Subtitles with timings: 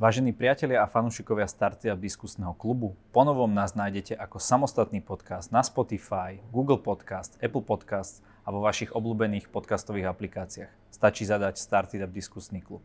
[0.00, 6.40] Vážení priatelia a fanúšikovia Startup diskusného klubu, ponovom nás nájdete ako samostatný podcast na Spotify,
[6.48, 10.72] Google Podcast, Apple Podcast a vo vašich obľúbených podcastových aplikáciách.
[10.88, 12.80] Stačí zadať Startup diskusný klub.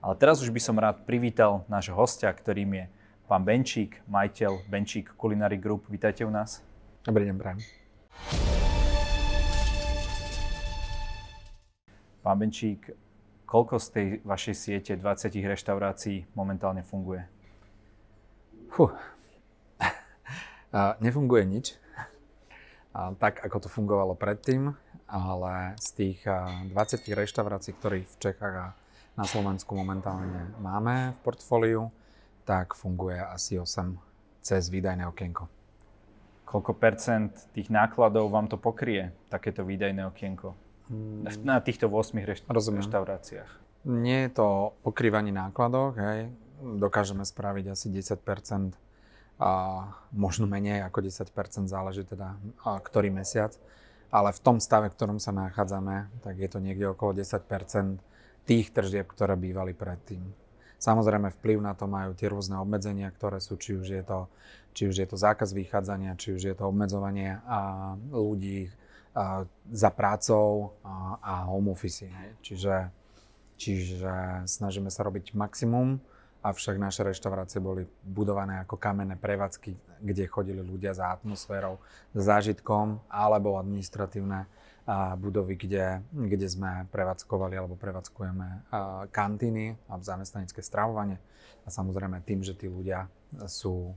[0.00, 2.84] Ale teraz už by som rád privítal nášho hostia, ktorým je
[3.28, 5.92] pán Benčík, majiteľ Benčík Culinary Group.
[5.92, 6.64] Vítajte u nás.
[7.04, 7.60] Dobrý deň, prajem.
[12.24, 13.03] Pán Benčík,
[13.54, 17.22] Koľko z tej vašej siete 20 reštaurácií momentálne funguje?
[18.74, 18.90] Fuh.
[21.06, 21.78] Nefunguje nič,
[23.22, 24.74] tak ako to fungovalo predtým,
[25.06, 26.74] ale z tých 20
[27.14, 28.66] reštaurácií, ktorých v Čechách a
[29.14, 31.94] na Slovensku momentálne máme v portfóliu,
[32.42, 33.94] tak funguje asi 8
[34.42, 35.46] cez výdajné okienko.
[36.42, 40.63] Koľko percent tých nákladov vám to pokrie, takéto výdajné okienko?
[40.88, 41.24] Hmm.
[41.44, 43.50] Na týchto 8 rešt- reštauráciách.
[43.88, 46.32] Nie je to pokrývanie nákladov, hej.
[46.60, 48.20] Dokážeme spraviť asi 10
[49.34, 49.50] a
[50.14, 53.56] možno menej ako 10% záleží teda a ktorý mesiac.
[54.14, 57.98] Ale v tom stave, v ktorom sa nachádzame, tak je to niekde okolo 10%
[58.46, 60.22] tých tržieb, ktoré bývali predtým.
[60.78, 64.28] Samozrejme vplyv na to majú tie rôzne obmedzenia, ktoré sú, či už je to,
[64.76, 68.68] či už je to zákaz vychádzania, či už je to obmedzovanie a ľudí,
[69.70, 72.10] za prácou a, home office.
[72.42, 72.90] Čiže,
[73.54, 76.02] čiže snažíme sa robiť maximum,
[76.44, 81.80] avšak naše reštaurácie boli budované ako kamenné prevádzky, kde chodili ľudia za atmosférou,
[82.12, 84.44] zážitkom, alebo administratívne
[85.16, 88.68] budovy, kde, kde sme prevádzkovali alebo prevádzkujeme
[89.08, 91.16] kantíny a zamestnanecké stravovanie.
[91.64, 93.08] A samozrejme tým, že tí ľudia
[93.48, 93.96] sú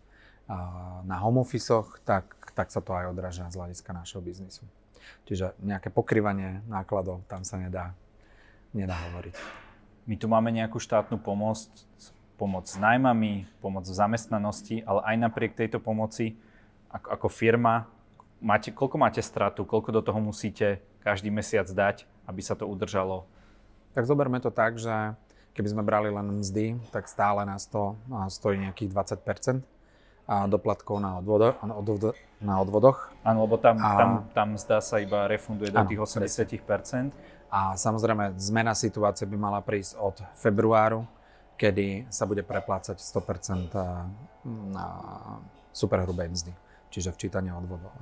[1.04, 4.64] na home office tak, tak sa to aj odráža z hľadiska našeho biznisu.
[5.28, 7.92] Čiže nejaké pokrývanie nákladov tam sa nedá,
[8.72, 9.36] nedá hovoriť.
[10.08, 11.68] My tu máme nejakú štátnu pomoc,
[12.40, 16.40] pomoc s nájmami, pomoc v zamestnanosti, ale aj napriek tejto pomoci
[16.88, 17.92] ako, ako firma,
[18.40, 23.28] máte, koľko máte stratu, koľko do toho musíte každý mesiac dať, aby sa to udržalo?
[23.92, 25.16] Tak zoberme to tak, že
[25.58, 27.98] keby sme brali len mzdy, tak stále nás to
[28.30, 29.26] stojí nejakých 20
[30.28, 32.12] a doplatkov na, odvodo, na, odvodo,
[32.44, 33.16] na odvodoch.
[33.24, 37.16] Áno, lebo tam, a, tam, tam zdá sa iba refunduje do áno, tých 80%.
[37.48, 41.08] A samozrejme zmena situácie by mala prísť od februáru,
[41.56, 43.72] kedy sa bude preplácať 100%
[44.76, 44.88] na
[45.72, 46.52] superhrubej mzdy,
[46.92, 47.96] čiže včítanie odvodov.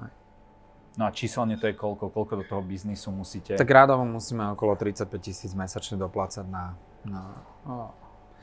[0.98, 2.10] No a číselne to je koľko?
[2.10, 3.60] Koľko do toho biznisu musíte?
[3.60, 6.74] Tak rádovo musíme okolo 35 tisíc mesačne doplácať na,
[7.06, 7.22] na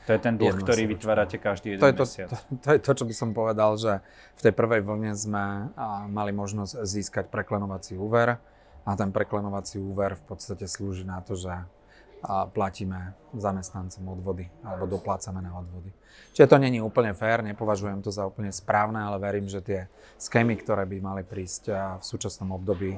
[0.03, 2.29] to je ten dlh, ktorý vytvárate každý jeden to je to, mesiac.
[2.29, 4.03] To, to je to, čo by som povedal, že
[4.35, 5.71] v tej prvej vlne sme
[6.11, 8.35] mali možnosť získať preklenovací úver
[8.83, 11.55] a ten preklenovací úver v podstate slúži na to, že
[12.55, 15.91] platíme zamestnancom odvody alebo doplácame na odvody.
[16.31, 20.55] Čiže to není úplne fér, nepovažujem to za úplne správne, ale verím, že tie schémy,
[20.55, 22.95] ktoré by mali prísť v súčasnom období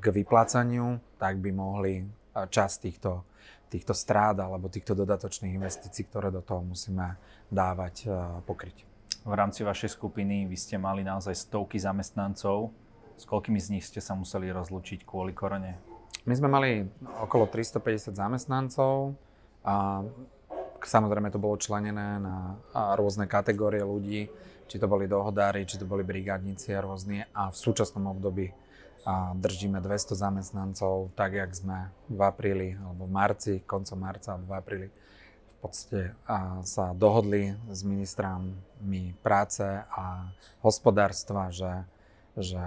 [0.00, 2.04] k vyplácaniu, tak by mohli
[2.36, 3.24] časť týchto
[3.74, 7.18] týchto strád alebo týchto dodatočných investícií, ktoré do toho musíme
[7.50, 8.08] dávať, e,
[8.46, 8.86] pokryť.
[9.26, 12.70] V rámci vašej skupiny vy ste mali naozaj stovky zamestnancov.
[13.18, 15.74] S koľkými z nich ste sa museli rozlúčiť kvôli korone?
[16.22, 16.86] My sme mali
[17.18, 19.18] okolo 350 zamestnancov
[19.66, 20.06] a
[20.78, 22.54] samozrejme to bolo členené na
[22.94, 24.30] rôzne kategórie ľudí,
[24.70, 28.52] či to boli dohodári, či to boli brigádnici a rôzne a v súčasnom období
[29.04, 34.52] a držíme 200 zamestnancov, tak jak sme v apríli alebo v marci, koncom marca v
[34.52, 34.88] apríli
[35.48, 40.28] v podstate a sa dohodli s ministrami práce a
[40.64, 41.84] hospodárstva, že,
[42.36, 42.60] že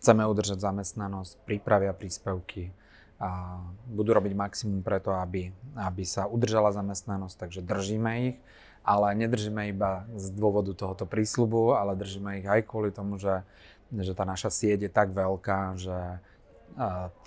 [0.00, 2.72] chceme udržať zamestnanosť, pripravia príspevky
[3.20, 8.36] a budú robiť maximum preto, aby, aby sa udržala zamestnanosť, takže držíme ich
[8.82, 13.46] ale nedržíme iba z dôvodu tohoto prísľubu, ale držíme ich aj kvôli tomu, že
[13.92, 16.20] že tá naša sieť je tak veľká, že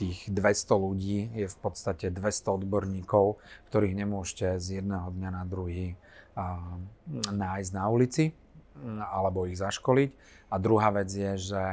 [0.01, 3.37] tých 200 ľudí je v podstate 200 odborníkov,
[3.69, 5.93] ktorých nemôžete z jedného dňa na druhý
[7.29, 8.33] nájsť na ulici
[9.13, 10.09] alebo ich zaškoliť.
[10.49, 11.65] A druhá vec je, že,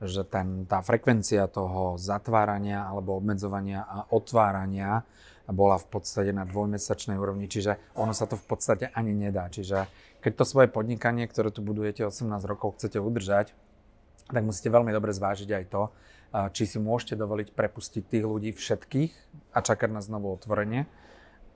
[0.00, 5.04] že ten, tá frekvencia toho zatvárania alebo obmedzovania a otvárania
[5.48, 9.48] bola v podstate na dvojmesačnej úrovni, čiže ono sa to v podstate ani nedá.
[9.48, 9.88] Čiže
[10.20, 13.56] keď to svoje podnikanie, ktoré tu budujete 18 rokov, chcete udržať,
[14.28, 15.82] tak musíte veľmi dobre zvážiť aj to,
[16.52, 19.12] či si môžete dovoliť prepustiť tých ľudí všetkých
[19.56, 20.84] a čakať na znovu otvorenie,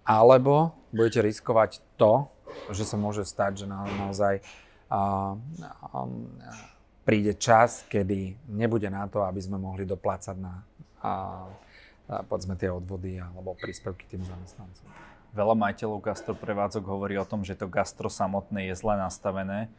[0.08, 2.32] alebo budete riskovať to,
[2.72, 4.40] že sa môže stať, že naozaj
[4.92, 6.04] a, a,
[7.04, 10.64] príde čas, kedy nebude na to, aby sme mohli doplácať na
[11.00, 11.48] a,
[12.28, 14.84] povedzme tie odvody alebo príspevky tým zamestnancom.
[15.32, 19.72] Veľa majiteľov gastroprevádzok hovorí o tom, že to gastro samotné je zle nastavené.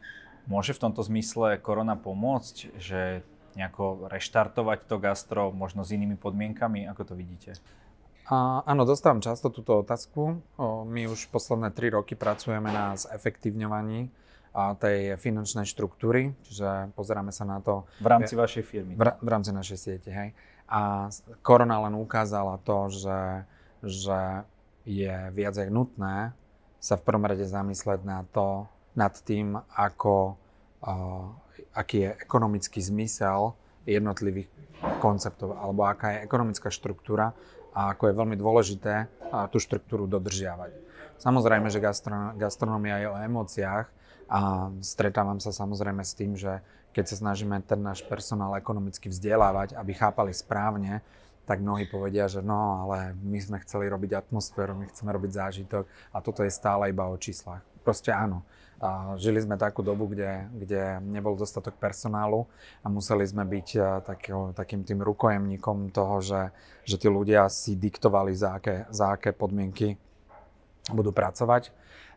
[0.44, 3.24] Môže v tomto zmysle korona pomôcť, že
[3.54, 6.84] nejako reštartovať to gastro možno s inými podmienkami?
[6.90, 7.56] Ako to vidíte?
[8.28, 10.40] A, áno, dostávam často túto otázku.
[10.56, 14.08] O, my už posledné tri roky pracujeme na zefektívňovaní
[14.54, 17.84] a tej finančnej štruktúry, čiže pozeráme sa na to...
[17.98, 18.92] V rámci vašej firmy?
[18.94, 20.30] V, v rámci našej siete, hej.
[20.70, 21.10] A
[21.44, 23.44] korona len ukázala to, že,
[23.82, 24.46] že
[24.86, 26.32] je viac jak nutné
[26.80, 30.38] sa v prvom rade zamysleť na to, nad tým, ako,
[30.86, 31.26] uh,
[31.74, 33.54] aký je ekonomický zmysel
[33.84, 34.48] jednotlivých
[35.02, 37.34] konceptov, alebo aká je ekonomická štruktúra
[37.74, 40.72] a ako je veľmi dôležité uh, tú štruktúru dodržiavať.
[41.18, 43.86] Samozrejme, že gastro, gastronomia je o emóciách
[44.26, 46.58] a stretávam sa samozrejme s tým, že
[46.94, 51.02] keď sa snažíme ten náš personál ekonomicky vzdelávať, aby chápali správne,
[51.44, 55.84] tak mnohí povedia, že no, ale my sme chceli robiť atmosféru, my chceme robiť zážitok
[56.14, 57.60] a toto je stále iba o číslach.
[57.84, 58.42] Proste áno.
[59.16, 62.44] Žili sme takú dobu, kde, kde nebol dostatok personálu
[62.82, 63.68] a museli sme byť
[64.04, 66.52] taký, takým tým rukojemníkom toho, že,
[66.84, 69.96] že tí ľudia si diktovali, za aké, za aké podmienky
[70.90, 71.70] budú pracovať.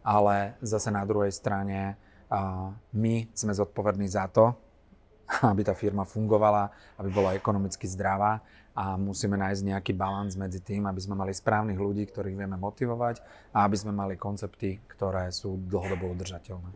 [0.04, 1.96] Ale zase na druhej strane
[2.28, 4.52] a my sme zodpovední za to,
[5.52, 6.68] aby tá firma fungovala,
[7.00, 8.44] aby bola ekonomicky zdravá
[8.78, 13.26] a musíme nájsť nejaký balans medzi tým, aby sme mali správnych ľudí, ktorých vieme motivovať
[13.50, 16.70] a aby sme mali koncepty, ktoré sú dlhodobo udržateľné.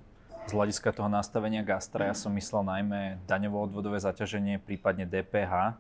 [0.49, 5.77] Z hľadiska toho nastavenia gastra ja som myslel najmä daňovo-odvodové zaťaženie, prípadne DPH.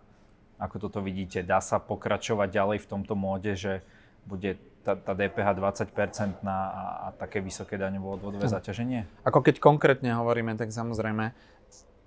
[0.61, 3.81] Ako toto vidíte, dá sa pokračovať ďalej v tomto móde, že
[4.29, 6.57] bude tá, tá DPH 20% a,
[7.01, 9.25] a také vysoké daňovo-odvodové zaťaženie?
[9.25, 11.33] Ako keď konkrétne hovoríme, tak samozrejme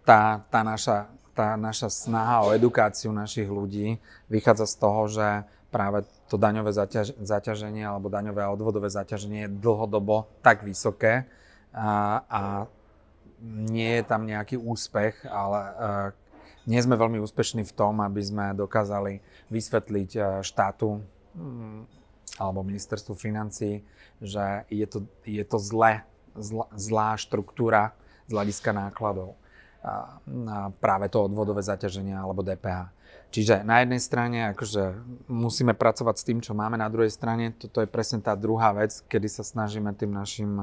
[0.07, 3.99] tá, tá, naša, tá naša snaha o edukáciu našich ľudí
[4.31, 5.27] vychádza z toho, že
[5.75, 11.27] práve to daňové zaťaž, zaťaženie alebo daňové a odvodové zaťaženie je dlhodobo tak vysoké
[11.75, 12.41] a, a
[13.45, 16.09] nie je tam nejaký úspech, ale uh,
[16.71, 19.19] nie sme veľmi úspešní v tom, aby sme dokázali
[19.51, 21.03] vysvetliť uh, štátu
[21.35, 21.83] um,
[22.39, 23.83] alebo ministerstvu financí,
[24.23, 26.07] že je to, je to zle,
[26.39, 27.95] zl, zlá štruktúra
[28.27, 29.35] z hľadiska nákladov
[30.81, 32.89] práve to odvodové zaťaženie alebo DPH.
[33.35, 34.95] Čiže na jednej strane akože
[35.27, 39.03] musíme pracovať s tým, čo máme, na druhej strane toto je presne tá druhá vec,
[39.11, 40.63] kedy sa snažíme tým našim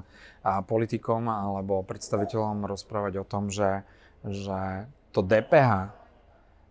[0.65, 3.83] politikom alebo predstaviteľom rozprávať o tom, že,
[4.23, 5.91] že to DPH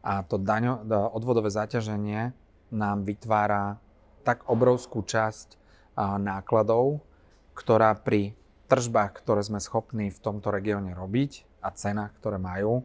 [0.00, 2.32] a to daňo, odvodové zaťaženie
[2.73, 3.76] nám vytvára
[4.25, 5.61] tak obrovskú časť
[6.00, 7.05] nákladov,
[7.52, 8.32] ktorá pri
[8.73, 12.83] tržbách, ktoré sme schopní v tomto regióne robiť, a cenách, ktoré majú,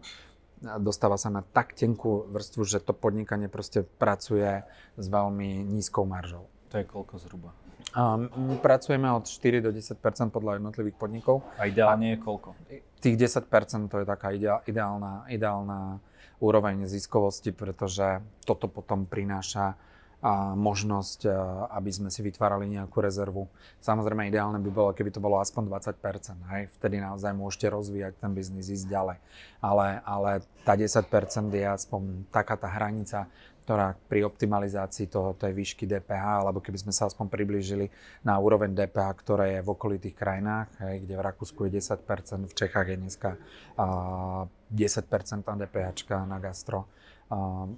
[0.80, 4.64] dostáva sa na tak tenkú vrstvu, že to podnikanie proste pracuje
[4.96, 6.48] s veľmi nízkou maržou.
[6.72, 7.52] To je koľko zhruba?
[7.96, 9.96] Um, pracujeme od 4 do 10%
[10.28, 11.48] podľa jednotlivých podnikov.
[11.56, 12.52] A ideálne je koľko?
[13.00, 14.36] Tých 10% to je taká
[14.68, 16.04] ideálna, ideálna
[16.44, 19.80] úroveň ziskovosti, pretože toto potom prináša
[20.26, 21.30] a možnosť,
[21.70, 23.46] aby sme si vytvárali nejakú rezervu.
[23.78, 26.02] Samozrejme, ideálne by bolo, keby to bolo aspoň 20%,
[26.50, 26.66] hej?
[26.82, 29.18] vtedy naozaj môžete rozvíjať ten biznis, ísť ďalej.
[29.62, 31.06] Ale, ale tá 10%
[31.54, 33.30] je aspoň taká tá hranica,
[33.70, 37.94] ktorá pri optimalizácii toho, tej výšky DPH, alebo keby sme sa aspoň priblížili
[38.26, 42.54] na úroveň DPH, ktoré je v okolitých krajinách, hej, kde v Rakúsku je 10%, v
[42.54, 43.30] Čechách je dneska
[43.78, 45.06] uh, 10%
[45.46, 45.90] DPH
[46.26, 46.90] na gastro.
[47.30, 47.74] Uh,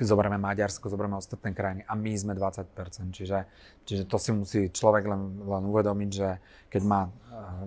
[0.00, 3.14] zoberieme Maďarsko, zoberieme ostatné krajiny a my sme 20%.
[3.14, 3.38] Čiže,
[3.86, 6.28] čiže to si musí človek len, len uvedomiť, že
[6.66, 7.10] keď má eh,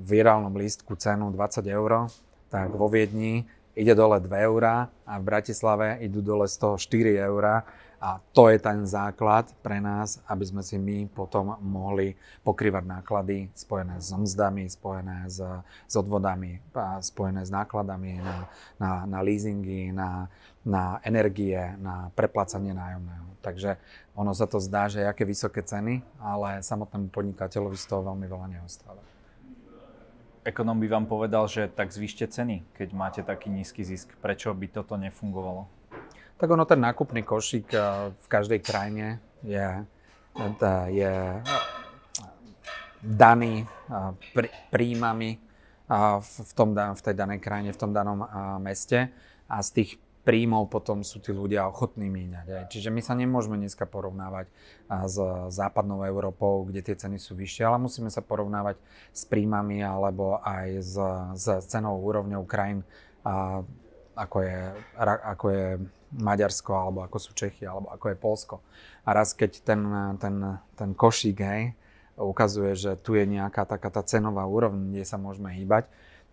[0.03, 2.11] v virálnom lístku cenu 20 eur,
[2.47, 3.43] tak vo Viedni
[3.77, 7.63] ide dole 2 eurá a v Bratislave idú dole z toho 4 eurá
[7.97, 12.13] a to je ten základ pre nás, aby sme si my potom mohli
[12.45, 15.41] pokrývať náklady spojené s mzdami, spojené s,
[15.89, 16.61] s odvodami,
[17.01, 18.45] spojené s nákladami na,
[18.77, 20.29] na, na leasingy, na,
[20.61, 23.25] na energie, na preplácanie nájomného.
[23.41, 23.81] Takže
[24.13, 28.47] ono sa to zdá, že aké vysoké ceny, ale samotnému podnikateľovi z toho veľmi veľa
[28.61, 29.01] neostáva.
[30.45, 34.15] Ekonom by vám povedal, že tak zvýšte ceny, keď máte taký nízky zisk.
[34.23, 35.67] Prečo by toto nefungovalo?
[36.37, 39.81] Tak ono ten nákupný košík eh, v každej krajine je,
[40.37, 41.13] eh, je
[43.01, 45.41] daný eh, príjmami
[46.19, 48.27] v, tom, v tej danej krajine, v tom danom
[48.59, 49.07] meste
[49.47, 49.91] a z tých
[50.27, 52.67] príjmov potom sú tí ľudia ochotní míňať.
[52.67, 54.51] Čiže my sa nemôžeme dneska porovnávať
[55.07, 55.15] s
[55.47, 58.75] západnou Európou, kde tie ceny sú vyššie, ale musíme sa porovnávať
[59.15, 60.95] s príjmami alebo aj s,
[61.39, 62.83] s cenou úrovňou krajín,
[64.11, 64.59] ako je,
[65.23, 65.67] ako je
[66.15, 68.55] Maďarsko, alebo ako sú Čechy, alebo ako je Polsko.
[69.03, 69.81] A raz keď ten,
[70.21, 70.35] ten,
[70.75, 71.75] ten košík, hej,
[72.17, 75.87] ukazuje, že tu je nejaká taká tá cenová úroveň, kde sa môžeme hýbať,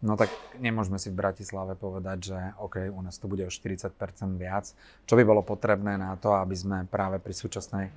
[0.04, 0.28] No tak
[0.60, 3.96] nemôžeme si v Bratislave povedať, že OK, u nás to bude o 40%
[4.36, 4.68] viac,
[5.08, 7.88] čo by bolo potrebné na to, aby sme práve pri súčasnej,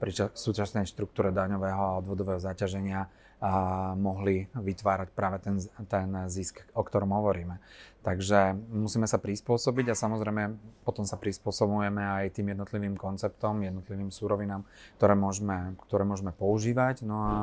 [0.00, 3.04] pri súčasnej štruktúre daňového a odvodového zaťaženia
[3.42, 3.52] a
[3.98, 5.58] mohli vytvárať práve ten,
[5.90, 7.58] ten zisk, o ktorom hovoríme.
[8.06, 10.54] Takže musíme sa prispôsobiť a samozrejme
[10.86, 14.62] potom sa prispôsobujeme aj tým jednotlivým konceptom, jednotlivým súrovinám,
[15.02, 17.02] ktoré môžeme, ktoré môžeme používať.
[17.02, 17.34] No a,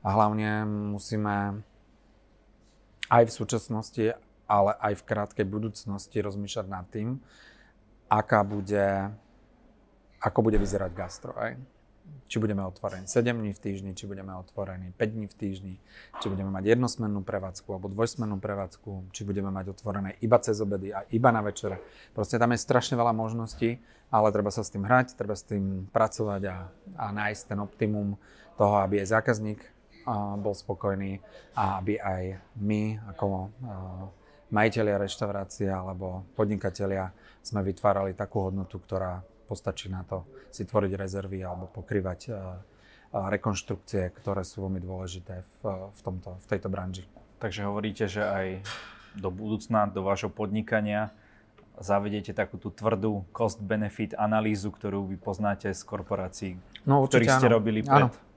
[0.00, 0.64] a hlavne
[0.96, 1.60] musíme
[3.12, 4.04] aj v súčasnosti,
[4.48, 7.20] ale aj v krátkej budúcnosti rozmýšľať nad tým,
[8.08, 9.12] aká bude,
[10.16, 11.36] ako bude vyzerať gastro.
[11.36, 11.56] Aj?
[12.28, 15.74] Či budeme otvorení 7 dní v týždni, či budeme otvorení 5 dní v týždni,
[16.20, 20.96] či budeme mať jednosmennú prevádzku alebo dvojsmennú prevádzku, či budeme mať otvorené iba cez obedy
[20.96, 21.76] a iba na večere.
[22.16, 23.76] Proste tam je strašne veľa možností,
[24.08, 26.56] ale treba sa s tým hrať, treba s tým pracovať a,
[26.96, 28.16] a nájsť ten optimum
[28.56, 29.60] toho, aby aj zákazník
[30.40, 31.22] bol spokojný
[31.54, 33.54] a aby aj my ako
[34.52, 37.08] majiteľia reštaurácie alebo podnikatelia
[37.40, 42.32] sme vytvárali takú hodnotu, ktorá postačí na to si tvoriť rezervy alebo pokrývať
[43.12, 47.04] rekonštrukcie, ktoré sú veľmi dôležité v, v, tomto, v tejto branži.
[47.36, 48.46] Takže hovoríte, že aj
[49.12, 51.12] do budúcna, do vášho podnikania
[51.76, 56.56] zavediete takú tú tvrdú cost-benefit analýzu, ktorú vy poznáte z korporácií,
[56.88, 57.60] no, ktorých ste áno.
[57.60, 58.08] robili pred...
[58.08, 58.32] Áno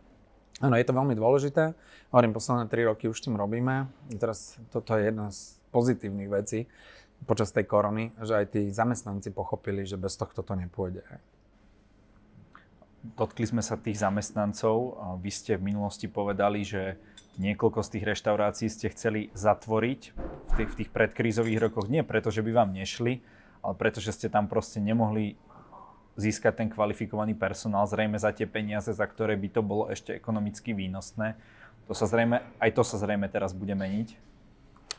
[0.64, 1.76] Áno, je to veľmi dôležité.
[2.16, 3.92] Hovorím, posledné 3 roky už tým robíme.
[4.16, 6.72] Teraz toto je jedna z pozitívnych vecí
[7.24, 11.02] počas tej korony, že aj tí zamestnanci pochopili, že bez tohto to nepôjde.
[13.16, 15.00] Dotkli sme sa tých zamestnancov.
[15.22, 17.00] Vy ste v minulosti povedali, že
[17.38, 20.02] niekoľko z tých reštaurácií ste chceli zatvoriť
[20.50, 21.86] v tých, v tých predkrízových rokoch.
[21.86, 23.22] Nie preto, že by vám nešli,
[23.62, 25.38] ale preto, že ste tam proste nemohli
[26.16, 30.72] získať ten kvalifikovaný personál, zrejme za tie peniaze, za ktoré by to bolo ešte ekonomicky
[30.72, 31.36] výnosné.
[31.86, 34.16] To sa zrejme, aj to sa zrejme teraz bude meniť.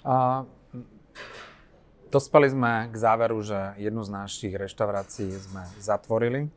[0.06, 0.44] A,
[2.16, 6.48] dospeli sme k záveru, že jednu z našich reštaurácií sme zatvorili,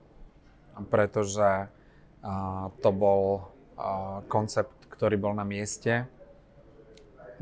[0.87, 1.67] pretože
[2.79, 3.51] to bol
[4.31, 6.07] koncept, ktorý bol na mieste,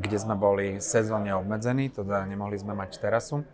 [0.02, 3.46] kde sme boli sezónne obmedzení, teda nemohli sme mať terasu.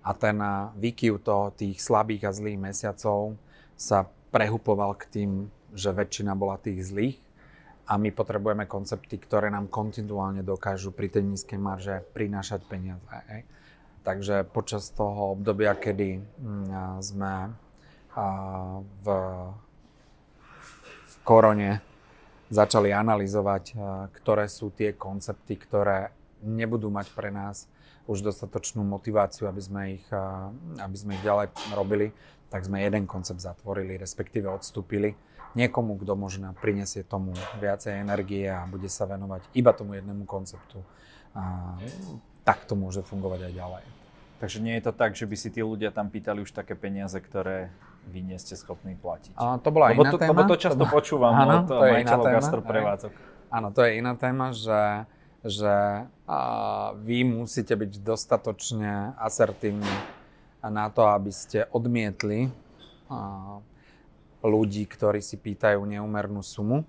[0.00, 0.40] A ten
[0.80, 3.36] výkyv toho, tých slabých a zlých mesiacov
[3.76, 5.30] sa prehupoval k tým,
[5.76, 7.20] že väčšina bola tých zlých
[7.90, 13.02] a my potrebujeme koncepty, ktoré nám kontinuálne dokážu pri tej nízkej marže prinášať peniaze.
[13.26, 13.42] Hej.
[14.06, 17.50] Takže počas toho obdobia, kedy mm, sme
[19.02, 19.06] v,
[21.10, 21.82] v korone
[22.50, 23.74] začali analyzovať,
[24.22, 27.66] ktoré sú tie koncepty, ktoré nebudú mať pre nás
[28.10, 30.06] už dostatočnú motiváciu, aby sme ich,
[30.78, 32.10] aby sme ich ďalej robili,
[32.50, 35.14] tak sme jeden koncept zatvorili, respektíve odstúpili.
[35.54, 40.82] Niekomu, kto možno prinesie tomu viacej energie a bude sa venovať iba tomu jednému konceptu,
[41.34, 41.74] a
[42.42, 43.84] tak to môže fungovať aj ďalej.
[44.42, 47.18] Takže nie je to tak, že by si tí ľudia tam pýtali už také peniaze,
[47.18, 47.70] ktoré
[48.08, 49.38] vy nie ste schopní platiť.
[49.38, 50.32] A to bola lebo iná to, téma.
[50.32, 53.12] Lebo to často to, počúvam áno, od majiteľov gastroprevádzok.
[53.50, 55.06] Áno, to je iná téma, že
[55.40, 56.04] že
[57.00, 59.88] vy musíte byť dostatočne asertívni
[60.64, 62.52] na to, aby ste odmietli
[64.40, 66.84] ľudí, ktorí si pýtajú neumernú sumu,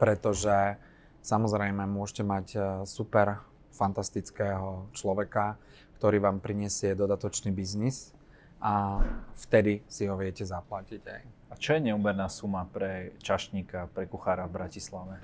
[0.00, 0.76] pretože
[1.20, 3.40] samozrejme môžete mať e, super
[3.72, 5.60] fantastického človeka,
[6.00, 8.16] ktorý vám prinesie dodatočný biznis
[8.60, 9.04] a
[9.36, 11.22] vtedy si ho viete zaplatiť aj.
[11.52, 15.20] A čo je neúmerná suma pre čašníka, pre kuchára v Bratislave?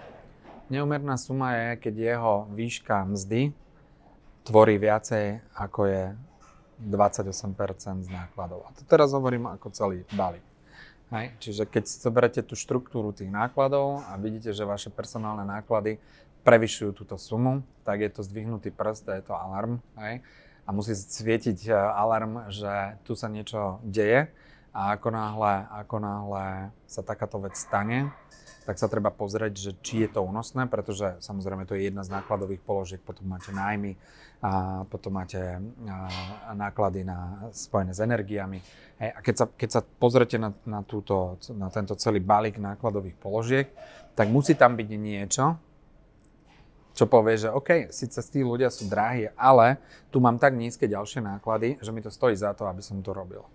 [0.68, 3.52] Neumerná suma je, keď jeho výška mzdy
[4.44, 6.04] tvorí viacej ako je
[6.88, 8.66] 28% z nákladov.
[8.66, 10.44] A to teraz hovorím ako celý balík.
[11.12, 11.26] Hej.
[11.44, 16.00] Čiže keď si zoberete tú štruktúru tých nákladov a vidíte, že vaše personálne náklady
[16.42, 19.78] prevyšujú túto sumu, tak je to zdvihnutý prst a je to alarm.
[20.00, 20.24] Hej.
[20.64, 24.32] A musí svietiť e, alarm, že tu sa niečo deje
[24.72, 26.44] a ako náhle, ako náhle
[26.88, 28.08] sa takáto vec stane,
[28.64, 32.14] tak sa treba pozrieť, že či je to únosné, pretože samozrejme to je jedna z
[32.14, 33.98] nákladových položiek, potom máte nájmy,
[34.42, 35.98] a potom máte a,
[36.54, 38.58] náklady na, spojené s energiami.
[38.98, 43.14] Hej, a keď sa, keď sa pozriete na, na, túto, na tento celý balík nákladových
[43.22, 43.66] položiek,
[44.18, 45.44] tak musí tam byť niečo,
[46.92, 49.80] čo povie, že OK, síce tí ľudia sú drahí, ale
[50.12, 53.14] tu mám tak nízke ďalšie náklady, že mi to stojí za to, aby som to
[53.16, 53.46] robil.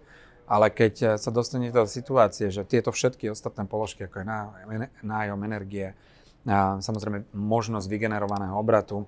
[0.48, 4.26] Ale keď eh, sa dostanete do situácie, že tieto všetky ostatné položky, ako je
[5.04, 5.94] nájom energie,
[6.48, 9.04] a samozrejme možnosť vygenerovaného obratu,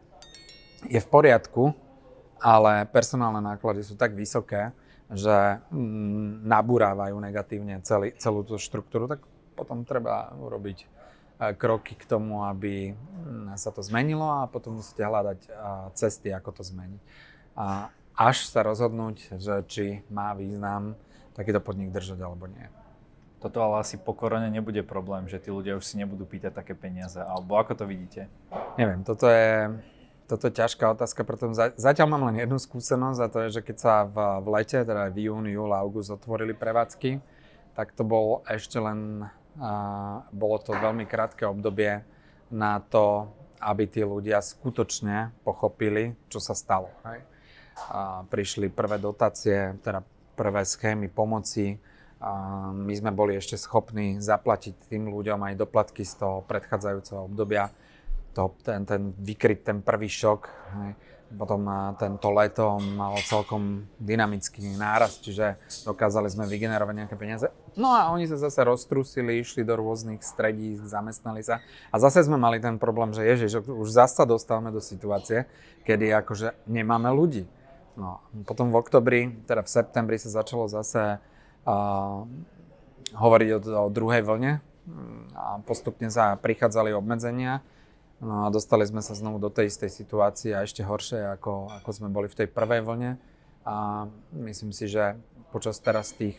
[0.91, 1.71] je v poriadku
[2.39, 4.71] ale personálne náklady sú tak vysoké,
[5.11, 9.21] že mm, nabúrávajú negatívne celý, celú tú štruktúru, tak
[9.59, 10.87] potom treba urobiť e,
[11.59, 15.39] kroky k tomu, aby mm, sa to zmenilo a potom musíte hľadať
[15.99, 17.01] cesty, ako to zmeniť.
[17.59, 20.95] A až sa rozhodnúť, že či má význam
[21.33, 22.67] takýto podnik držať alebo nie.
[23.39, 26.75] Toto ale asi po korone nebude problém, že tí ľudia už si nebudú pýtať také
[26.75, 28.27] peniaze, alebo ako to vidíte?
[28.75, 29.79] Neviem, toto je,
[30.27, 33.77] toto je ťažká otázka, pretože zatiaľ mám len jednu skúsenosť a to je, že keď
[33.79, 37.23] sa v, v lete, teda v júni, júl, august otvorili prevádzky,
[37.79, 39.23] tak to bol ešte len,
[39.55, 39.71] a,
[40.35, 42.03] bolo to veľmi krátke obdobie
[42.51, 43.31] na to,
[43.63, 46.91] aby tí ľudia skutočne pochopili, čo sa stalo.
[47.07, 47.23] Hej?
[47.87, 50.03] A prišli prvé dotácie, teda
[50.39, 51.75] prvé schémy pomoci,
[52.71, 57.75] my sme boli ešte schopní zaplatiť tým ľuďom aj doplatky z toho predchádzajúceho obdobia,
[58.31, 60.47] to, ten, ten vykryť ten prvý šok.
[61.29, 61.69] Potom
[62.01, 67.53] tento leto malo celkom dynamický nárast, čiže dokázali sme vygenerovať nejaké peniaze.
[67.77, 71.61] No a oni sa zase roztrusili, išli do rôznych stredísk, zamestnali sa.
[71.93, 75.45] A zase sme mali ten problém, že ježiš, už zase dostávame do situácie,
[75.85, 77.45] kedy akože nemáme ľudí.
[77.97, 81.17] No, potom v oktobri, teda v septembri sa začalo zase
[83.13, 84.61] hovoriť o, o druhej vlne
[85.33, 87.61] a postupne sa prichádzali obmedzenia.
[88.19, 91.89] No a dostali sme sa znovu do tej istej situácie a ešte horšie, ako, ako
[91.95, 93.15] sme boli v tej prvej vlne.
[93.63, 95.15] A myslím si, že
[95.55, 96.37] počas teraz tých,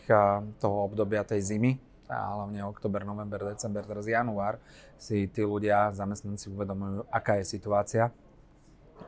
[0.61, 1.81] toho obdobia tej zimy,
[2.11, 4.59] a hlavne oktober, november, december, teraz január,
[4.99, 8.11] si tí ľudia, zamestnanci uvedomujú, aká je situácia.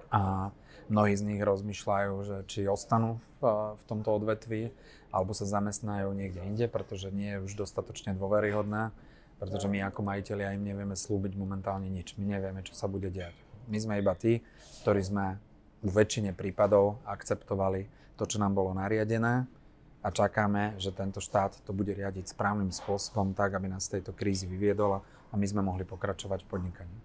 [0.07, 0.49] A
[0.89, 4.71] mnohí z nich rozmýšľajú, že či ostanú v, v tomto odvetví,
[5.13, 8.89] alebo sa zamestnajú niekde inde, pretože nie je už dostatočne dôveryhodná,
[9.37, 12.15] pretože my ako majiteľi im nevieme slúbiť momentálne nič.
[12.17, 13.35] My nevieme, čo sa bude diať.
[13.69, 14.41] My sme iba tí,
[14.83, 15.37] ktorí sme
[15.83, 19.43] v väčšine prípadov akceptovali to, čo nám bolo nariadené
[20.03, 24.11] a čakáme, že tento štát to bude riadiť správnym spôsobom tak, aby nás z tejto
[24.11, 26.97] krízy vyviedol a my sme mohli pokračovať v podnikaní.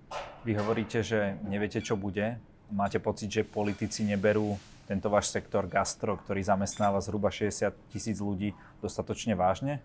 [0.42, 2.38] Vy hovoríte, že neviete, čo bude.
[2.68, 8.56] Máte pocit, že politici neberú tento váš sektor gastro, ktorý zamestnáva zhruba 60 tisíc ľudí,
[8.80, 9.84] dostatočne vážne?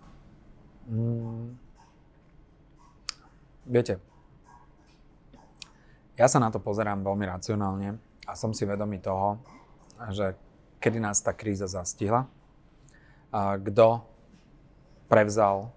[0.88, 1.56] Mm.
[3.63, 4.04] Viete,
[6.19, 7.96] ja sa na to pozerám veľmi racionálne
[8.28, 9.39] a som si vedomý toho,
[10.12, 10.36] že
[10.84, 12.28] kedy nás tá kríza zastihla,
[13.32, 14.04] kto
[15.08, 15.72] prevzal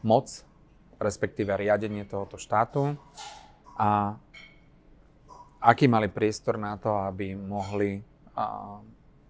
[0.00, 0.26] moc,
[0.96, 2.96] respektíve riadenie tohoto štátu
[3.76, 4.16] a
[5.58, 8.02] aký mali priestor na to, aby mohli
[8.34, 8.78] a,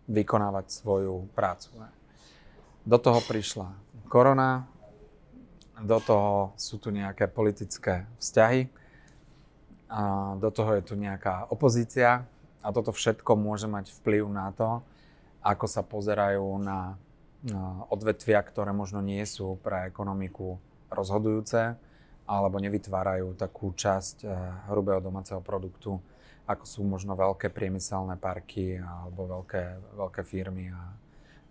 [0.09, 1.77] vykonávať svoju prácu.
[2.85, 3.69] Do toho prišla
[4.09, 4.65] korona,
[5.79, 8.69] do toho sú tu nejaké politické vzťahy,
[9.89, 12.29] a do toho je tu nejaká opozícia
[12.61, 14.85] a toto všetko môže mať vplyv na to,
[15.41, 17.01] ako sa pozerajú na,
[17.89, 20.59] odvetvia, ktoré možno nie sú pre ekonomiku
[20.91, 21.79] rozhodujúce
[22.29, 24.31] alebo nevytvárajú takú časť eh,
[24.69, 26.03] hrubého domáceho produktu,
[26.49, 30.97] ako sú možno veľké priemyselné parky alebo veľké, veľké firmy a,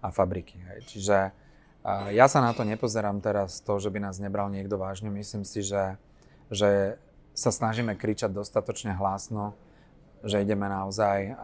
[0.01, 0.57] a fabriky.
[0.57, 0.79] Hej.
[0.89, 1.17] Čiže
[2.11, 5.13] ja sa na to nepozerám teraz to, že by nás nebral niekto vážne.
[5.13, 5.95] Myslím si, že,
[6.49, 6.99] že
[7.37, 9.53] sa snažíme kričať dostatočne hlásno,
[10.25, 11.37] že ideme naozaj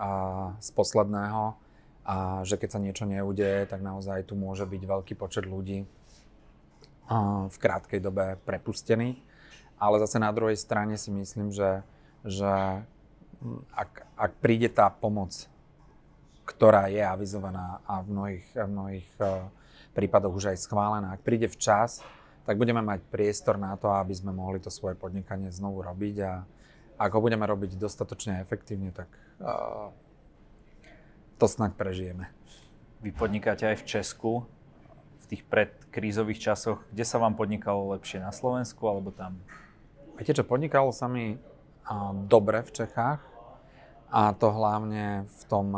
[0.60, 1.54] z posledného
[2.04, 5.86] a že keď sa niečo neudeje, tak naozaj tu môže byť veľký počet ľudí
[7.48, 9.22] v krátkej dobe prepustených.
[9.80, 11.86] Ale zase na druhej strane si myslím, že,
[12.26, 12.84] že
[13.76, 15.48] ak, ak príde tá pomoc,
[16.44, 19.48] ktorá je avizovaná a v mnohých, v mnohých uh,
[19.96, 22.04] prípadoch už aj schválená, ak príde včas,
[22.44, 26.44] tak budeme mať priestor na to, aby sme mohli to svoje podnikanie znovu robiť a
[27.00, 29.08] ak ho budeme robiť dostatočne efektívne, tak
[29.40, 29.90] uh,
[31.40, 32.28] to snad prežijeme.
[33.04, 34.32] Vy podnikáte aj v Česku,
[35.24, 36.84] v tých predkrízových časoch.
[36.92, 38.20] Kde sa vám podnikalo lepšie?
[38.24, 39.40] Na Slovensku alebo tam?
[40.20, 43.33] Viete čo, podnikalo sa mi uh, dobre v Čechách.
[44.14, 45.74] A to hlavne v tom,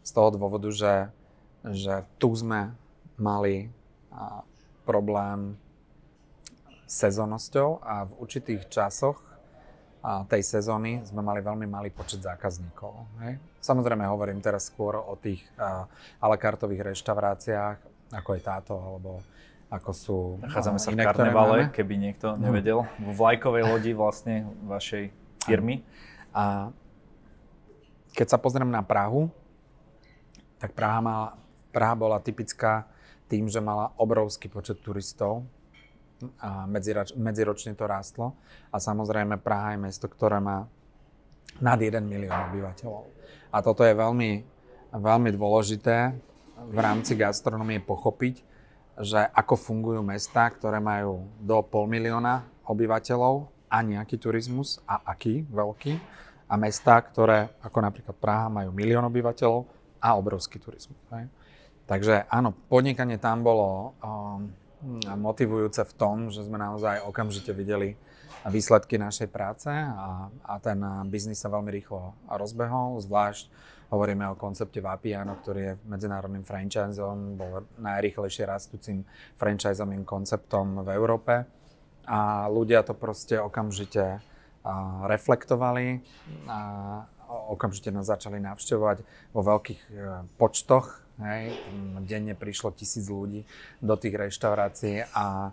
[0.00, 1.12] z toho dôvodu, že,
[1.60, 2.72] že tu sme
[3.20, 3.68] mali
[4.88, 5.60] problém
[6.88, 9.20] s sezónnosťou a v určitých časoch
[10.26, 13.06] tej sezóny sme mali veľmi malý počet zákazníkov.
[13.22, 13.38] Hej.
[13.62, 15.86] Samozrejme hovorím teraz skôr o tých a
[16.26, 17.76] la kartových reštauráciách,
[18.10, 19.22] ako je táto, alebo
[19.70, 25.14] ako sú Nachádzame sa v karnevale, keby niekto nevedel, vo vlajkovej lodi vlastne vašej
[25.46, 25.80] firmy.
[26.32, 26.72] A
[28.12, 29.28] keď sa pozriem na Prahu,
[30.60, 31.28] tak Praha, mala,
[31.72, 32.88] Praha bola typická
[33.28, 35.44] tým, že mala obrovský počet turistov
[36.38, 36.68] a
[37.16, 38.36] medziročne to rástlo.
[38.68, 40.68] A samozrejme Praha je mesto, ktoré má
[41.60, 43.04] nad 1 milión obyvateľov.
[43.52, 44.44] A toto je veľmi,
[44.92, 46.16] veľmi dôležité
[46.62, 48.44] v rámci gastronomie pochopiť,
[49.00, 55.48] že ako fungujú mesta, ktoré majú do pol milióna obyvateľov a nejaký turizmus a aký
[55.48, 55.96] veľký
[56.52, 59.64] a mesta, ktoré ako napríklad Praha majú milión obyvateľov
[60.04, 61.00] a obrovský turizmus.
[61.08, 61.32] Hej.
[61.88, 64.52] Takže áno, podnikanie tam bolo um,
[65.16, 67.96] motivujúce v tom, že sme naozaj okamžite videli
[68.50, 73.46] výsledky našej práce a, a ten biznis sa veľmi rýchlo rozbehol, zvlášť
[73.94, 79.06] hovoríme o koncepte Vapiano, ktorý je medzinárodným franchiseom, bol najrýchlejšie rastúcim
[79.38, 81.61] franchisovým konceptom v Európe
[82.06, 84.22] a ľudia to proste okamžite
[85.06, 86.02] reflektovali
[86.46, 86.58] a
[87.50, 88.98] okamžite nás začali navštevovať
[89.34, 89.90] vo veľkých e,
[90.36, 91.02] počtoch.
[91.18, 91.56] Hej.
[92.06, 93.42] Denne prišlo tisíc ľudí
[93.82, 95.50] do tých reštaurácií a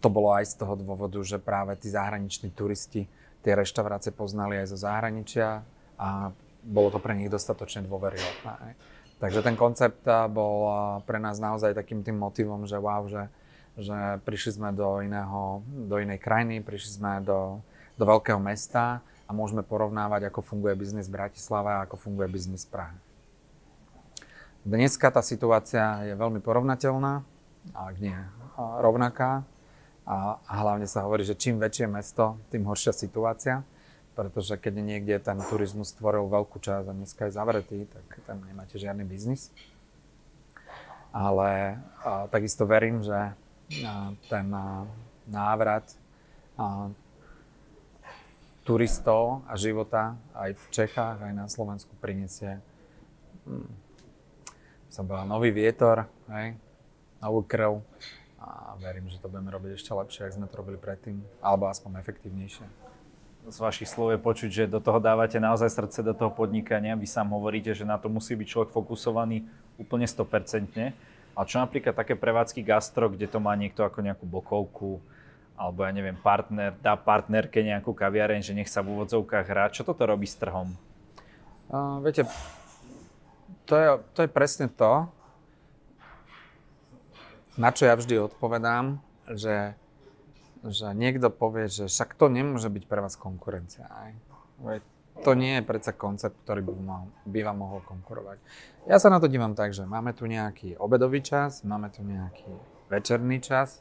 [0.00, 3.10] to bolo aj z toho dôvodu, že práve tí zahraniční turisti
[3.42, 5.66] tie reštaurácie poznali aj zo zahraničia
[5.98, 6.30] a
[6.64, 8.78] bolo to pre nich dostatočne dôveryhodné.
[9.20, 10.68] Takže ten koncept bol
[11.04, 13.28] pre nás naozaj takým tým motivom, že wow, že,
[13.74, 17.58] že prišli sme do, iného, do inej krajiny, prišli sme do,
[17.98, 22.62] do veľkého mesta a môžeme porovnávať, ako funguje biznis v Bratislave a ako funguje biznis
[22.68, 22.96] v Prahe.
[24.64, 27.20] Dneska tá situácia je veľmi porovnateľná,
[27.76, 28.16] ak nie
[28.56, 29.44] rovnaká.
[30.04, 33.64] A, a hlavne sa hovorí, že čím väčšie mesto, tým horšia situácia,
[34.12, 38.76] pretože keď niekde ten turizmus stvoril veľkú časť a dneska je zavretý, tak tam nemáte
[38.76, 39.48] žiadny biznis.
[41.12, 43.32] Ale a, takisto verím, že
[44.28, 44.46] ten
[45.28, 45.88] návrat
[48.64, 52.60] turistov a života aj v Čechách, aj na Slovensku prinesie
[53.44, 53.68] hm,
[55.02, 56.54] povedal, nový vietor, hej,
[57.18, 57.82] novú krv
[58.38, 61.98] a verím, že to budeme robiť ešte lepšie, ako sme to robili predtým, alebo aspoň
[61.98, 62.66] efektívnejšie.
[63.44, 66.96] Z vašich slov je počuť, že do toho dávate naozaj srdce do toho podnikania.
[66.96, 69.44] Vy sám hovoríte, že na to musí byť človek fokusovaný
[69.76, 70.96] úplne 100%.
[71.34, 75.02] A čo napríklad také prevádzky gastro, kde to má niekto ako nejakú bokovku,
[75.54, 79.70] alebo ja neviem, partner, dá partnerke nejakú kaviareň, že nech sa v úvodzovkách hrá.
[79.70, 80.74] Čo toto robí s trhom?
[81.70, 82.26] Uh, viete,
[83.66, 85.10] to je, to je presne to,
[87.54, 88.98] na čo ja vždy odpovedám,
[89.30, 89.78] že,
[90.66, 93.86] že niekto povie, že však to nemôže byť pre vás konkurencia.
[93.90, 94.10] Aj?
[95.22, 98.42] To nie je predsa koncept, ktorý by, mal, by vám mohol konkurovať.
[98.90, 102.50] Ja sa na to dívam tak, že máme tu nejaký obedový čas, máme tu nejaký
[102.90, 103.80] večerný čas,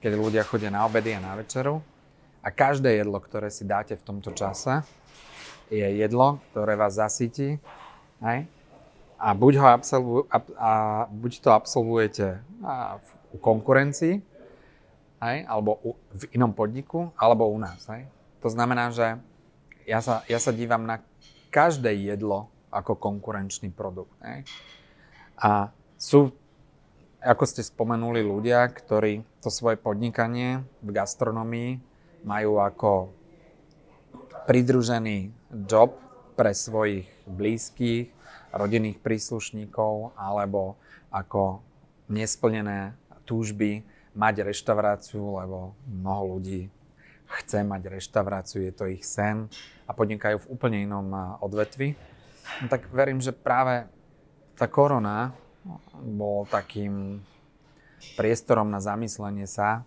[0.00, 1.84] keď ľudia chodia na obedy a na večeru.
[2.40, 4.80] A každé jedlo, ktoré si dáte v tomto čase,
[5.68, 7.60] je jedlo, ktoré vás zasytí.
[8.24, 8.48] Aj?
[9.20, 10.72] a buď, ho absolvu, a, a
[11.12, 14.24] buď to absolvujete a v, u konkurencii,
[15.20, 17.84] hej, alebo u, v inom podniku, alebo u nás.
[17.92, 18.08] Hej.
[18.40, 19.20] To znamená, že
[19.86, 21.00] ja sa, ja sa dívam na
[21.50, 24.14] každé jedlo ako konkurenčný produkt.
[24.22, 24.46] Hej.
[25.40, 26.30] A sú,
[27.18, 31.70] ako ste spomenuli, ľudia, ktorí to svoje podnikanie v gastronomii
[32.22, 33.10] majú ako
[34.46, 35.32] pridružený
[35.66, 35.96] job
[36.38, 38.12] pre svojich blízkych,
[38.50, 41.62] rodinných príslušníkov alebo ako
[42.10, 46.66] nesplnené túžby mať reštauráciu, lebo mnoho ľudí
[47.30, 49.46] chce mať reštauráciu, je to ich sen
[49.86, 51.06] a podnikajú v úplne inom
[51.40, 51.94] odvetvi.
[52.62, 53.86] No tak verím, že práve
[54.58, 55.30] tá korona
[56.02, 57.22] bol takým
[58.18, 59.86] priestorom na zamyslenie sa,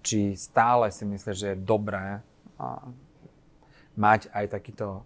[0.00, 2.24] či stále si myslíš, že je dobré
[3.98, 5.04] mať aj takýto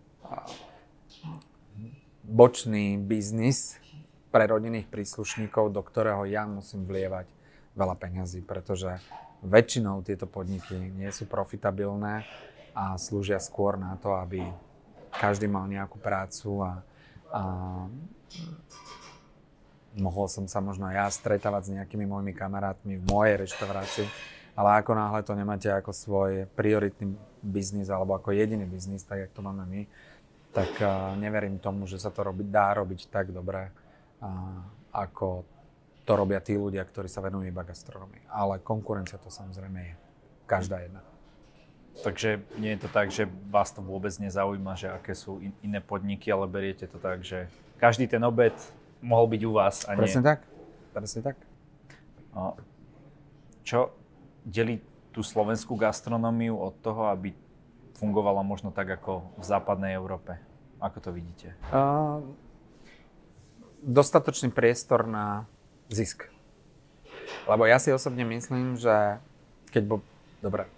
[2.23, 3.77] bočný biznis
[4.31, 7.27] pre rodinných príslušníkov, do ktorého ja musím vlievať
[7.75, 8.99] veľa peňazí, pretože
[9.45, 12.25] väčšinou tieto podniky nie sú profitabilné
[12.73, 14.43] a slúžia skôr na to, aby
[15.15, 16.73] každý mal nejakú prácu a,
[17.31, 17.43] a
[19.95, 24.07] mohol som sa možno ja stretávať s nejakými mojimi kamarátmi v mojej reštaurácii,
[24.59, 29.31] ale ako náhle to nemáte ako svoj prioritný biznis alebo ako jediný biznis, tak jak
[29.31, 29.83] to máme my,
[30.51, 30.71] tak
[31.19, 33.71] neverím tomu, že sa to robiť, dá robiť tak dobre,
[34.91, 35.47] ako
[36.05, 38.29] to robia tí ľudia, ktorí sa venujú iba gastronomii.
[38.29, 39.95] Ale konkurencia to samozrejme je.
[40.45, 41.01] Každá jedna.
[42.05, 45.81] Takže nie je to tak, že vás to vôbec nezaujíma, že aké sú in, iné
[45.81, 47.47] podniky, ale beriete to tak, že
[47.79, 48.53] každý ten obed
[49.01, 50.29] mohol byť u vás a Presne nie.
[50.29, 50.41] tak.
[50.91, 51.37] Presne tak.
[53.63, 53.95] Čo
[54.43, 54.83] delí
[55.15, 57.31] tú slovenskú gastronómiu od toho, aby
[57.95, 60.37] fungovala možno tak ako v západnej Európe?
[60.83, 61.55] Ako to vidíte?
[61.71, 62.27] Uh,
[63.87, 65.47] dostatočný priestor na
[65.95, 66.27] zisk.
[67.47, 69.23] Lebo ja si osobne myslím, že
[69.71, 69.97] keď bo...
[70.45, 70.69] Dobre,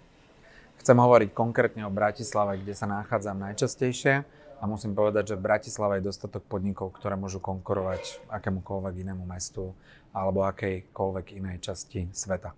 [0.79, 4.23] chcem hovoriť konkrétne o Bratislave, kde sa nachádzam najčastejšie,
[4.57, 9.77] A musím povedať, že v Bratislave je dostatok podnikov, ktoré môžu konkurovať akémukoľvek inému mestu
[10.09, 12.57] alebo akejkoľvek inej časti sveta.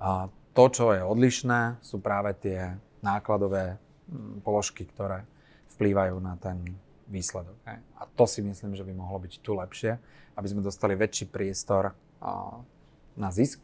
[0.00, 3.76] A to, čo je odlišné, sú práve tie nákladové
[4.40, 5.28] položky, ktoré
[5.76, 6.56] vplývajú na ten
[7.06, 7.56] výsledok.
[7.98, 9.98] A to si myslím, že by mohlo byť tu lepšie,
[10.36, 11.94] aby sme dostali väčší priestor
[13.16, 13.62] na zisk,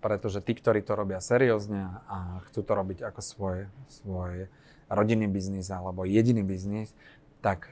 [0.00, 4.48] pretože tí, ktorí to robia seriózne a chcú to robiť ako svoj, svoj
[4.88, 6.96] rodinný biznis alebo jediný biznis,
[7.44, 7.68] tak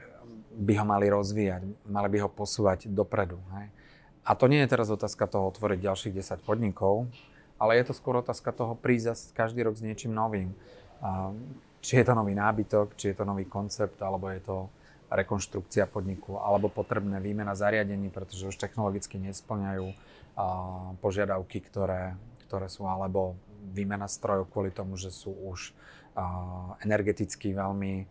[0.53, 3.41] by ho mali rozvíjať, mali by ho posúvať dopredu.
[3.57, 3.67] Hej.
[4.25, 7.09] A to nie je teraz otázka toho otvoriť ďalších 10 podnikov,
[7.57, 10.53] ale je to skôr otázka toho prísť každý rok s niečím novým.
[11.01, 11.33] A
[11.81, 14.69] či je to nový nábytok, či je to nový koncept, alebo je to
[15.09, 19.91] rekonštrukcia podniku, alebo potrebné výmena zariadení, pretože už technologicky nesplňajú
[21.01, 22.13] požiadavky, ktoré,
[22.47, 23.33] ktoré sú, alebo
[23.73, 25.73] výmena strojov kvôli tomu, že sú už
[26.85, 28.07] energeticky veľmi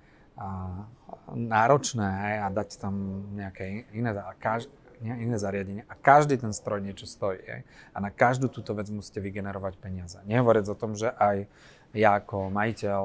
[1.35, 2.95] náročné hej, a dať tam
[3.35, 4.71] nejaké iné, kaž,
[5.03, 5.83] iné zariadenie.
[5.91, 7.43] A každý ten stroj niečo stojí.
[7.43, 7.63] Hej.
[7.95, 10.19] A na každú túto vec musíte vygenerovať peniaze.
[10.27, 11.47] Nehovoriac o tom, že aj
[11.97, 13.03] ja ako majiteľ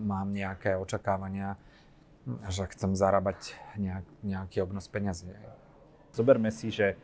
[0.00, 1.58] mám nejaké očakávania,
[2.50, 5.30] že chcem zarábať nejak, nejaký obnos peniazy.
[6.10, 6.98] Zoberme si, že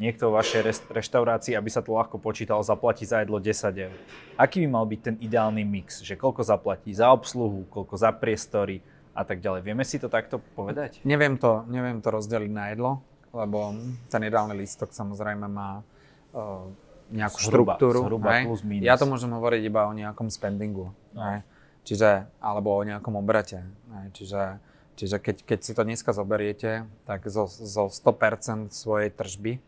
[0.00, 3.96] niekto v vašej reštaurácii, aby sa to ľahko počítalo, zaplatí za jedlo 10 eur.
[4.40, 6.00] Aký by mal byť ten ideálny mix?
[6.00, 8.80] Že koľko zaplatí za obsluhu, koľko za priestory
[9.12, 9.60] a tak ďalej.
[9.60, 11.04] Vieme si to takto povedať?
[11.04, 13.04] Neviem to, neviem to rozdeliť na jedlo,
[13.36, 13.76] lebo
[14.08, 15.84] ten ideálny lístok samozrejme má
[16.32, 16.64] uh,
[17.12, 18.08] nejakú zhruba, štruktúru.
[18.08, 18.88] Zhruba plus minus.
[18.88, 20.96] Ja to môžem hovoriť iba o nejakom spendingu.
[21.12, 21.44] No.
[21.82, 23.66] Čiže, alebo o nejakom obrate.
[24.14, 24.62] Čiže,
[24.94, 29.58] čiže keď, keď si to dneska zoberiete, tak zo, zo 100% svojej tržby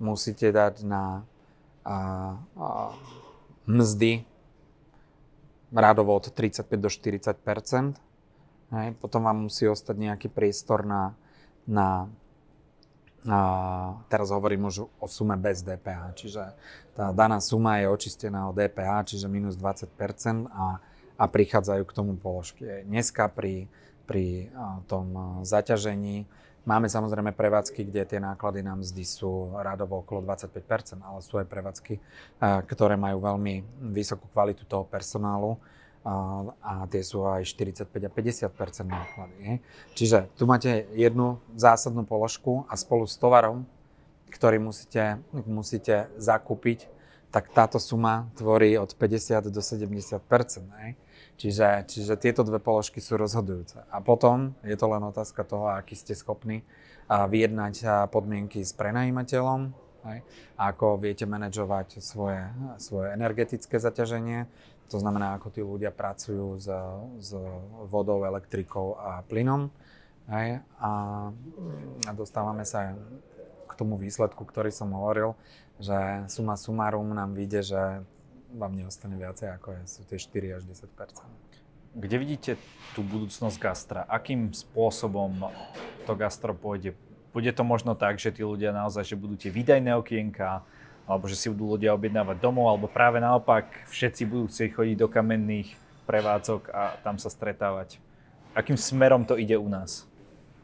[0.00, 1.22] musíte dať na
[1.84, 1.96] a,
[2.56, 2.96] a,
[3.68, 4.24] mzdy
[5.68, 8.00] rádovo od 35 do 40
[8.72, 8.88] Hej.
[8.96, 11.12] Potom vám musí ostať nejaký priestor na,
[11.68, 12.08] na
[13.24, 13.40] a
[14.12, 16.44] teraz hovorím už o sume bez DPH, čiže
[16.92, 19.88] tá daná suma je očistená od DPH, čiže minus 20
[20.52, 20.76] a,
[21.14, 22.86] a prichádzajú k tomu položky.
[22.86, 23.70] Dneska pri,
[24.06, 24.50] pri
[24.90, 26.26] tom zaťažení
[26.64, 31.44] Máme samozrejme prevádzky, kde tie náklady na mzdy sú radovo okolo 25%, ale sú aj
[31.44, 31.94] prevádzky,
[32.40, 35.60] ktoré majú veľmi vysokú kvalitu toho personálu
[36.64, 39.60] a tie sú aj 45 a 50% náklady.
[39.92, 43.68] Čiže tu máte jednu zásadnú položku a spolu s tovarom,
[44.32, 46.88] ktorý musíte, musíte zakúpiť,
[47.28, 50.16] tak táto suma tvorí od 50 do 70
[51.34, 53.82] Čiže, čiže tieto dve položky sú rozhodujúce.
[53.90, 56.62] A potom je to len otázka toho, aký ste schopní
[57.10, 59.74] vyjednať podmienky s prenajímateľom,
[60.08, 60.18] hej,
[60.56, 62.40] ako viete manažovať svoje,
[62.80, 64.48] svoje energetické zaťaženie,
[64.88, 66.68] to znamená, ako tí ľudia pracujú s,
[67.20, 67.30] s
[67.88, 69.72] vodou, elektrikou a plynom.
[70.28, 70.92] Hej, a,
[72.08, 72.96] a dostávame sa
[73.68, 75.36] k tomu výsledku, ktorý som hovoril,
[75.76, 77.82] že suma sumarum nám vyjde, že
[78.54, 82.52] vám neostane viacej, ako je, sú tie 4 až 10 Kde vidíte
[82.94, 84.00] tú budúcnosť gastra?
[84.06, 85.50] Akým spôsobom
[86.06, 86.94] to gastro pôjde?
[87.34, 90.62] Bude to možno tak, že tí ľudia naozaj, že budú tie výdajné okienka,
[91.04, 95.08] alebo že si budú ľudia objednávať domov, alebo práve naopak všetci budú chcieť chodiť do
[95.10, 95.74] kamenných
[96.06, 97.98] prevádzok a tam sa stretávať.
[98.54, 100.06] Akým smerom to ide u nás?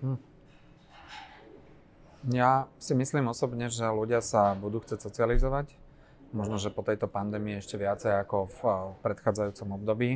[0.00, 0.18] Hm.
[2.30, 5.74] Ja si myslím osobne, že ľudia sa budú chcieť socializovať,
[6.30, 8.60] možno, že po tejto pandémii ešte viacej ako v
[9.02, 10.10] predchádzajúcom období.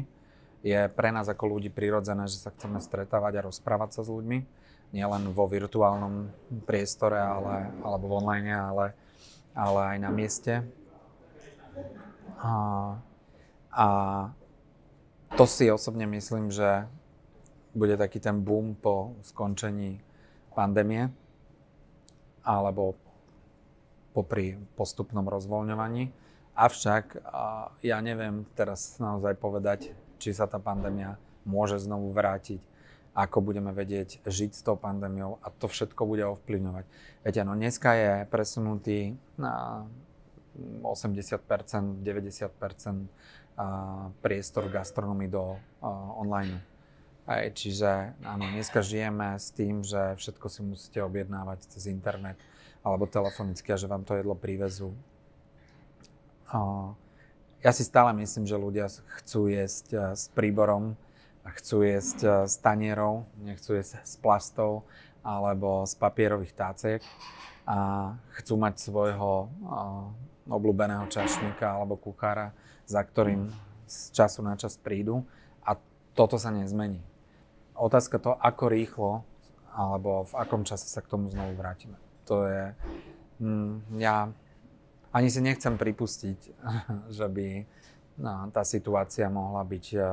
[0.64, 4.38] Je pre nás ako ľudí prirodzené, že sa chceme stretávať a rozprávať sa s ľuďmi.
[4.94, 6.30] Nielen vo virtuálnom
[6.64, 8.86] priestore ale, alebo v online, ale,
[9.52, 10.62] ale aj na mieste.
[12.40, 12.52] A,
[13.74, 13.86] a
[15.34, 16.86] to si osobne myslím, že
[17.74, 19.98] bude taký ten boom po skončení
[20.54, 21.10] pandémie
[22.46, 22.94] alebo
[24.14, 26.14] popri postupnom rozvoľňovaní.
[26.54, 27.18] Avšak
[27.82, 29.90] ja neviem teraz naozaj povedať,
[30.22, 32.62] či sa tá pandémia môže znovu vrátiť,
[33.12, 36.84] ako budeme vedieť žiť s tou pandémiou a to všetko bude ovplyvňovať.
[37.26, 39.82] Viete, no dneska je presunutý na
[40.54, 41.42] 80%,
[42.06, 43.10] 90%
[44.22, 45.58] priestor gastronomii do
[46.18, 46.62] online.
[47.26, 52.38] Aj, čiže áno, dneska žijeme s tým, že všetko si musíte objednávať cez internet
[52.84, 54.92] alebo telefonicky a že vám to jedlo privezú.
[57.64, 58.92] Ja si stále myslím, že ľudia
[59.24, 60.94] chcú jesť eh, s príborom
[61.52, 64.88] chcú jesť eh, s tanierov, nechcú jesť s plastov
[65.24, 67.00] alebo z papierových táciek
[67.64, 72.52] a chcú mať svojho eh, obľúbeného čašníka alebo kuchára,
[72.84, 73.48] za ktorým
[73.88, 75.24] z času na čas prídu
[75.64, 75.76] a
[76.12, 77.00] toto sa nezmení.
[77.76, 79.10] otázka to, ako rýchlo
[79.72, 81.96] alebo v akom čase sa k tomu znovu vrátime.
[82.24, 82.64] To je,
[83.40, 84.32] mm, ja
[85.14, 86.38] ani si nechcem pripustiť,
[87.18, 87.48] že by
[88.18, 90.06] no, tá situácia mohla byť uh,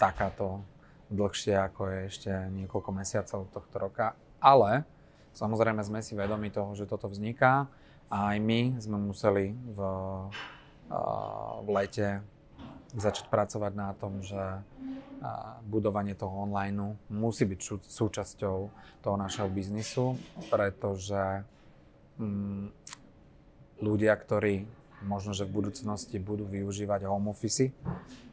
[0.00, 0.64] takáto
[1.08, 4.06] dlhšie, ako je ešte niekoľko mesiacov tohto roka.
[4.42, 4.84] Ale
[5.32, 7.70] samozrejme sme si vedomi toho, že toto vzniká
[8.08, 9.78] a aj my sme museli v,
[10.90, 12.08] uh, v lete
[12.96, 14.40] začať pracovať na tom, že
[15.66, 18.56] budovanie toho online musí byť súčasťou
[19.02, 20.14] toho našeho biznisu,
[20.48, 21.42] pretože
[22.18, 22.66] mm,
[23.80, 24.66] ľudia, ktorí
[25.06, 27.70] možno, že v budúcnosti budú využívať home office,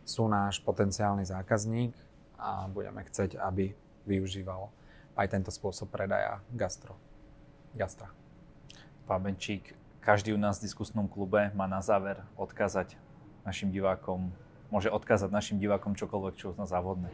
[0.06, 1.94] sú náš potenciálny zákazník
[2.38, 3.74] a budeme chcieť, aby
[4.06, 4.70] využíval
[5.16, 6.98] aj tento spôsob predaja gastro.
[7.78, 8.10] Gastra.
[9.06, 12.98] Pán Benčík, každý u nás v diskusnom klube má na záver odkázať
[13.46, 14.34] našim divákom
[14.74, 17.08] môže odkázať našim divákom čokoľvek, čo uzná závodné.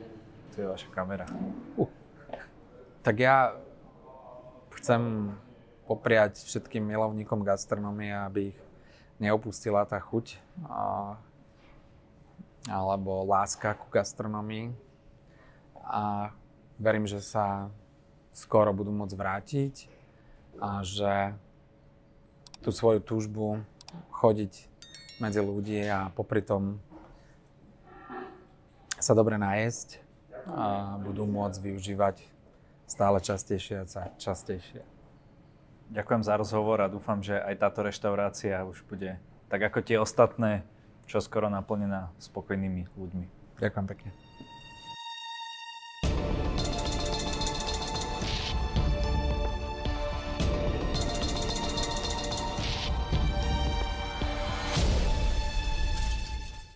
[0.56, 1.28] To je vaša kamera.
[1.76, 1.88] Uh.
[3.06, 3.54] Tak ja
[4.82, 5.34] chcem
[5.92, 8.60] popriať všetkým milovníkom gastronomie, aby ich
[9.20, 10.40] neopustila tá chuť
[10.72, 11.20] a,
[12.72, 14.72] alebo láska ku gastronomii.
[15.84, 16.32] A
[16.80, 17.68] verím, že sa
[18.32, 19.76] skoro budú môcť vrátiť
[20.64, 21.36] a že
[22.64, 23.60] tú svoju túžbu
[24.16, 24.72] chodiť
[25.20, 26.80] medzi ľudí a popri tom
[28.96, 30.00] sa dobre najesť
[30.48, 32.16] a budú môcť využívať
[32.88, 35.01] stále častejšie a častejšie.
[35.92, 39.20] Ďakujem za rozhovor a dúfam, že aj táto reštaurácia už bude
[39.52, 40.64] tak ako tie ostatné,
[41.04, 43.26] čo skoro naplnená spokojnými ľuďmi.
[43.60, 44.31] Ďakujem pekne.